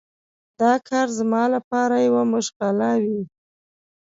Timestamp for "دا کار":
0.59-1.07